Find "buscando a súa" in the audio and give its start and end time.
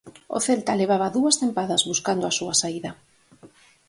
1.91-2.53